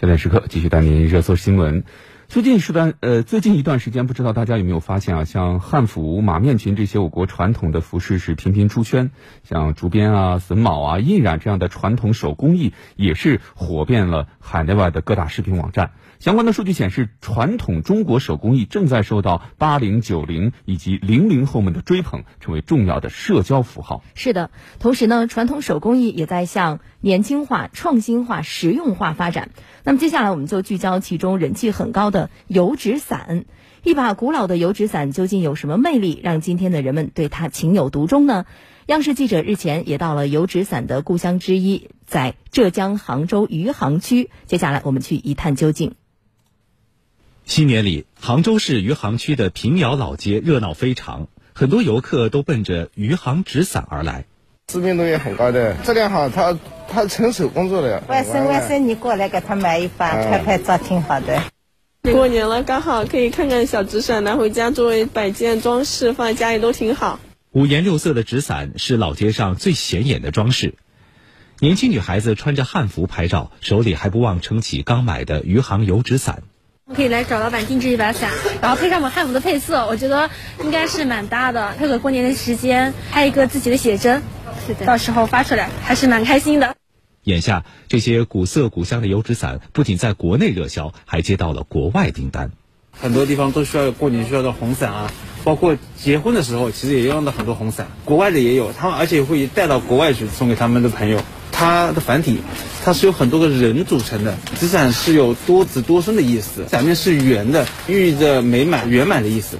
[0.00, 1.82] 焦点时刻继续带您热搜新闻。
[2.28, 5.24] 最近时段，呃，最近一段时间，不知道大家有没有发现啊？
[5.24, 9.10] 像汉服、马面裙这些我国传统的服饰是频频出圈，
[9.44, 15.92] 像竹编啊、榫卯啊、印染这样的传统手工艺也是火遍了海内外的各大视频网站。
[16.18, 24.02] 相关的数据显示，传统中国手工艺正在受到八零、九零以及零零后们的追捧，成为重要的社交符号。
[24.14, 24.50] 是的，
[24.80, 29.48] 同时呢，传统手工艺也在向年轻化、创新化、实用化发展。
[29.84, 33.44] 那么接下来，我们就聚焦其中人气很高的油纸伞。
[33.84, 38.44] 一把古老的油纸伞究竟有什么魅力，让今天的人们对它情有独钟呢？
[38.86, 44.30] 央视记者日前也到了油纸伞的故乡之一，在浙江杭州余杭区。
[44.46, 45.94] 接下来，我们去一探究竟。
[47.44, 54.24] 新年里，杭州市余杭区的平遥老街热闹非常，很多游客都奔着余杭纸伞而来。
[54.66, 58.02] 知名度也很高的，质量好，他他纯手工做的。
[58.08, 61.42] 外甥外甥，你过来给他买一把，拍拍照挺好的。
[62.12, 67.20] 过年了，刚好可以看看小纸伞，拿回家作为摆件装饰，放在家里都挺好。
[67.52, 70.74] 五颜六色的纸伞是老街上最显眼的装饰。
[71.60, 76.42] 年轻女孩子穿着汉服拍照，手里还不忘撑起刚买的余杭油纸伞。
[76.94, 78.30] 可以来找老板定制一把伞，
[78.62, 80.30] 然后配上我们汉服的配色，我觉得
[80.62, 81.74] 应该是蛮搭的。
[81.78, 84.22] 配合过年的时间，还有一个自己的写真，
[84.66, 86.77] 是的，到时候发出来还是蛮开心的。
[87.28, 92.52] 眼下，这些古色古香的油纸伞不仅在国内热销，还接到了国外订单。
[92.90, 95.12] 很多地方都需要过年需要的红伞啊，
[95.44, 97.88] 包括结婚的时候，其实也用到很多红伞。
[98.06, 101.20] 国外的也有，他们而且会带到国外去送给他们的朋友。
[101.52, 102.38] 它的繁体，
[102.82, 104.38] 它是由很多个人组成的。
[104.58, 109.58] 纸伞是有多子多孙的意思，伞面是圆的，寓意着美满圆满的意思。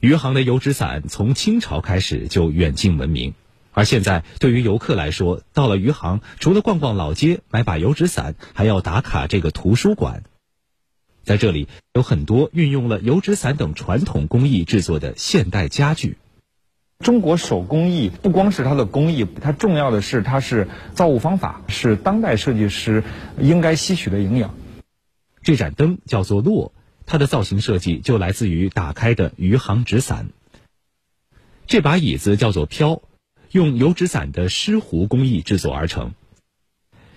[0.00, 3.34] 余杭的油纸伞从清朝开始就远近闻名，
[3.80, 10.22] 而现在对于游客来说，到了余杭，除了逛逛老街、买把油纸伞，还要打卡这个图书馆。
[11.24, 16.18] 在这里，有很多运用了油纸伞等传统工艺制作的现代家具。
[16.98, 23.02] 中国手工艺不光是它的工艺，它重要的是它是造物方法，是当代设计师
[23.38, 24.54] 应该吸取的营养。
[25.42, 26.74] 这盏灯叫做落，
[27.06, 30.28] 它的造型设计就来自于打开的余杭纸伞。
[31.66, 33.00] 这把椅子叫做飘，
[33.52, 36.12] 用油纸伞的湿壶工艺制作而成。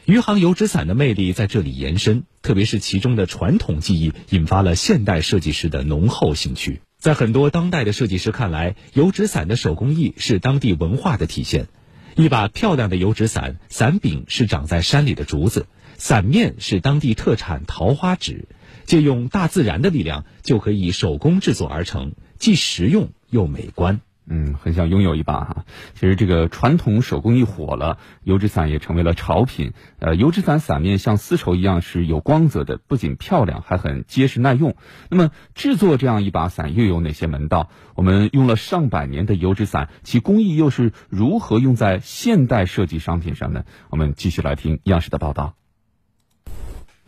[0.05, 6.81] 余杭油纸伞的魅力在这里延伸，特别是其中的传统技艺，引发了现代设计师的浓厚兴趣。
[6.97, 11.67] 在很多当代的设计师看来，油纸伞的手工艺是当地文化的体现。
[12.16, 15.67] 一把漂亮的油纸伞，伞柄是长在山里的竹子，
[15.97, 18.47] 伞面是当地特产桃花纸，
[18.85, 24.01] 借用大自然的力量，就可以手工制作而成，既实用又美观。
[24.25, 25.66] 嗯，很想拥有一把哈。
[25.95, 29.73] 其实这个传统手工艺火了，油纸伞也成为了潮品。
[30.00, 34.75] 呃，油纸伞伞面像丝绸一样是有光泽的，不仅漂亮，还很结实耐用。
[35.09, 37.69] 那么制作这样一把伞又有哪些门道？
[37.95, 43.66] 我们用了上百年的油纸伞，其工艺又是如何用在现代设计商品上呢？
[43.89, 45.56] 我们继续来听央视的报道。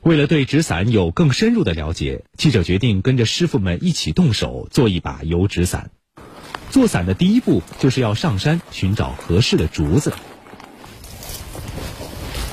[0.01, 5.91] 为了对纸伞有更深入的了解，记者决定跟着师傅们一起动手做一把油纸伞。
[6.75, 10.11] 做伞的第一步就是要上山寻找合适的竹子。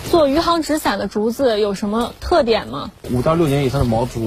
[0.09, 2.93] 做余杭纸伞的竹子有什么特点吗？
[3.11, 4.21] 五到六年以上的毛竹，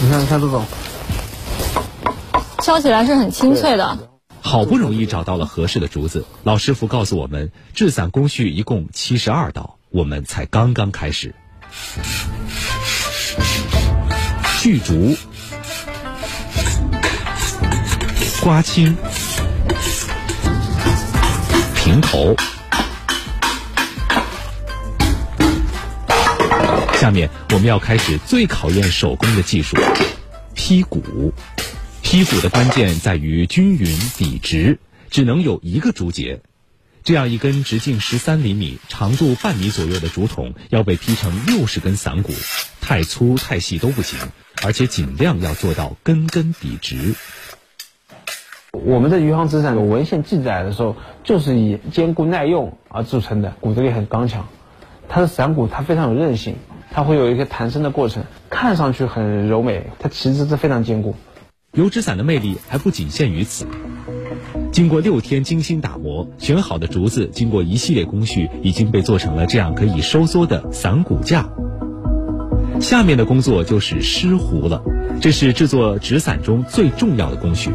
[0.00, 0.64] 你看，像这种，
[2.62, 3.98] 敲起来是很清脆的。
[4.40, 11.34] 好不容易找到了合适的竹子，老师傅告诉我们，制伞工序一共七十二道，我们才刚刚开始。
[14.62, 15.14] 锯竹。
[18.42, 18.96] 刮青、
[21.74, 22.34] 平头，
[26.94, 29.76] 下面我们要开始最考验手工的技术——
[30.56, 31.34] 劈骨。
[32.00, 33.86] 劈骨的关键在于均匀
[34.16, 34.78] 笔直，
[35.10, 36.40] 只能有一个竹节。
[37.04, 42.32] 这样一根直径十三厘米、长度半米左右的竹筒，要被劈成六十根伞骨，
[42.80, 44.18] 太粗太细都不行，
[44.62, 47.14] 而且尽量要做到根根笔直。
[48.72, 50.94] 我们的余杭纸伞有文献记载的时候，
[51.24, 54.46] 就是以坚固耐用而著称的，骨子里很刚强。
[55.08, 56.54] 它的伞骨它非常有韧性，
[56.92, 61.16] 它会有一个弹伸的过程，看上去很柔美，它其实是非常坚固。
[61.72, 63.66] 油纸伞的魅力还不仅限于此，
[64.70, 71.48] 经过六天精心打磨，选好的竹子经过一系列工序，已经被做成了这样可以收缩的伞骨架。
[72.80, 74.80] 下面的工作就是湿壶了，
[75.20, 77.72] 这是制作纸伞中最重要的工序。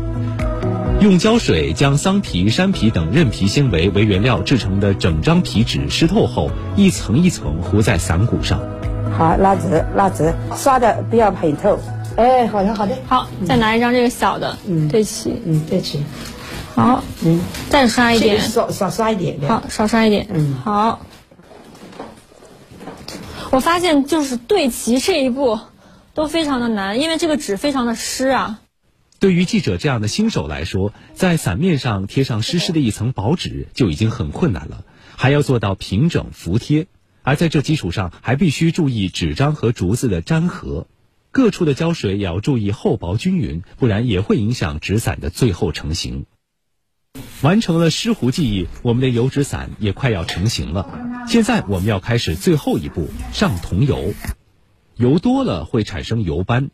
[1.01, 8.59] 用胶水将桑皮、山皮等韧皮纤维为原料制成的整张皮纸湿透后，一层一层糊在伞骨上，
[9.15, 11.77] 好，拉直拉直，刷的不要很透。
[12.15, 12.97] 哎，好的好的。
[13.07, 16.03] 好，再拿一张这个小的，嗯，对齐，嗯，对齐。
[16.73, 19.37] 好，嗯，再刷一点，少少刷一点。
[19.47, 20.25] 好，少刷一点。
[20.33, 21.01] 嗯，好。
[23.51, 25.59] 我发现就是对齐这一步
[26.13, 28.59] 都非常的难，因为这个纸非常的湿啊。
[29.19, 34.83] 对于记者这样的新手来说，在伞面上贴上湿湿的一层薄纸就已经很困难了，
[35.15, 36.87] 还要做到平整服帖，
[37.23, 40.87] 而在这基础上还必须注意纸张和竹子的粘合，
[41.31, 46.25] 各处的胶水也要注意厚薄均匀，不然也会影响纸伞的最后成型。
[47.41, 51.25] 完成了湿糊技艺，我们的油纸伞也快要成型了。
[51.27, 54.13] 现在我们要开始最后一步，上桐油。
[54.97, 56.69] 油多了会产生油斑，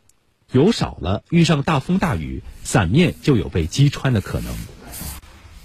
[0.52, 4.52] 油少了遇上大风大雨，伞面就有被击穿的可能。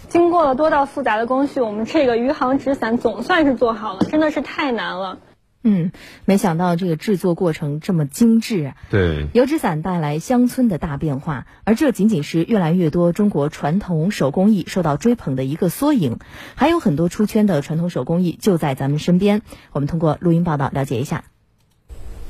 [0.09, 5.19] 经过了多道复杂的工序，我们这个余杭纸伞总算是做好了，真的是太难了。
[5.63, 5.91] 嗯，
[6.23, 8.75] 没想到这个制作过程这么精致啊！
[8.89, 16.19] 对，油纸伞带来乡村的大变化，而这仅仅是越来越多中国传统手工艺受到追捧的一个缩影。
[16.55, 19.41] 还有很多出圈的传统手工艺就在咱们身边。
[19.73, 21.25] 我们通过录音报道了解一下。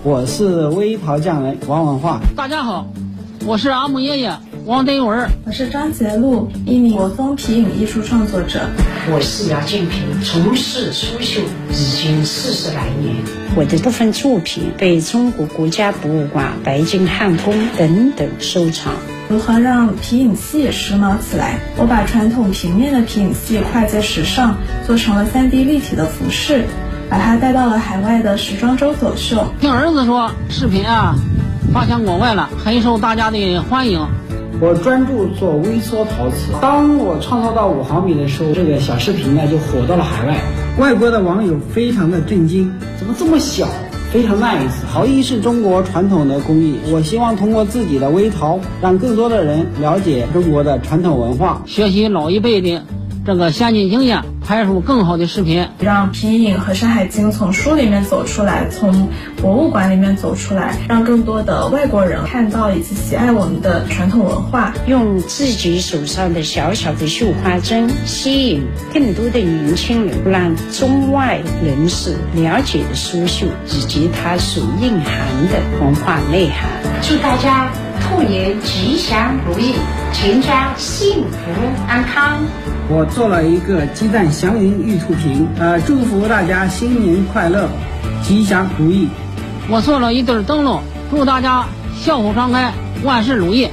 [0.07, 2.21] 我是微陶匠人王文化。
[2.33, 2.87] 大家好，
[3.45, 4.31] 我是阿姆爷爷。
[4.63, 8.61] 王德文，我是张杰路，一名国风皮影艺术创作者。
[9.11, 13.15] 我是姚建平，从事苏绣已经四十来年。
[13.57, 18.93] 我的部分作品被中国国家博物馆、北京汉宫等等收藏。
[19.27, 21.59] 如何让皮影戏时髦起来？
[21.75, 24.55] 我把传统平面的皮影戏快在时尚，
[24.85, 26.63] 做成了 3D 立体的服饰，
[27.09, 29.43] 把他带到了海外的时装周走秀。
[29.59, 31.15] 听儿子说，视频啊
[31.73, 34.05] 发向国外了，很受大家的欢迎。
[34.59, 36.51] 我专注做微缩陶瓷。
[36.59, 40.41] 当我创造到五毫米的时候，这个小视频呢就火到了海外，
[40.79, 43.67] 外国的网友非常的震惊，怎么这么小？
[44.11, 44.71] 非常 nice。
[44.91, 52.81] 陶艺是中国传统的工艺，我希望通过自己的微陶，让更多的人了解中国的传统文化，学习老一辈的。
[53.27, 59.09] 这个先进经验，拍出更好的视频，让皮影和《山海经》从书里面走出来，从
[59.41, 64.73] 博物馆里面走出来，让更多的外国人看到以及喜爱我们的传统文化。
[64.87, 68.63] 用自己手上的小小的绣花针，吸引
[68.93, 75.13] 更多的年轻人，让中外人士了解的苏绣以及它所蕴含
[75.51, 76.69] 的文化内涵。
[77.01, 77.69] 祝大家
[78.01, 79.73] 兔年吉祥如意，
[80.13, 81.37] 全家幸福
[81.87, 82.41] 安康。
[82.89, 87.69] 我做了一个鸡蛋祥云玉兔瓶，呃，祝福大家新年快乐，
[88.23, 89.07] 吉祥如意。
[89.69, 91.65] 我做了一对灯笼，祝大家
[91.95, 92.71] 笑口常开，
[93.03, 93.69] 万事如意。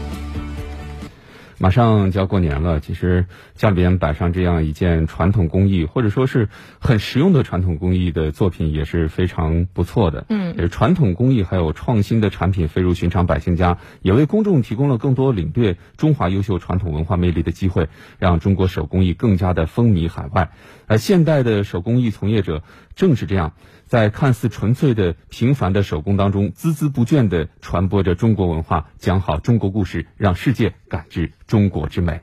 [1.59, 6.49] 马上就要过年了，其实家里边摆上这样一件传统工艺，或者说是
[6.81, 10.27] 很实用的传统工艺的作品，也是非常不错的。
[10.29, 20.51] 嗯，传统工艺还有创新的产品飞入寻常百姓家，也为公众提供了更多领略中华优秀传统文化魅力的机会，让中国手工艺更加的风靡海外。
[20.87, 22.63] 而现代的手工艺从业者
[22.97, 23.53] 正是这样。
[23.87, 32.23] 在看似纯粹的平凡的手工当中，孜孜不倦地传播着中国文化，讲好中国故事，让世界感知中国之美。